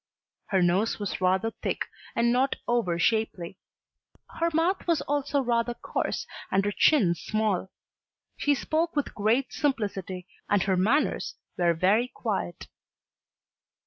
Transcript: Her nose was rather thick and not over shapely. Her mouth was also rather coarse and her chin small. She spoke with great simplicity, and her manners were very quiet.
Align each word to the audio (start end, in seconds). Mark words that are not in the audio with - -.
Her 0.47 0.63
nose 0.63 0.97
was 0.97 1.21
rather 1.21 1.51
thick 1.51 1.85
and 2.15 2.33
not 2.33 2.55
over 2.67 2.97
shapely. 2.97 3.59
Her 4.39 4.49
mouth 4.51 4.87
was 4.87 5.01
also 5.01 5.41
rather 5.41 5.75
coarse 5.75 6.25
and 6.49 6.65
her 6.65 6.71
chin 6.75 7.13
small. 7.13 7.69
She 8.35 8.55
spoke 8.55 8.95
with 8.95 9.13
great 9.13 9.53
simplicity, 9.53 10.25
and 10.49 10.63
her 10.63 10.75
manners 10.75 11.35
were 11.55 11.75
very 11.75 12.07
quiet. 12.07 12.65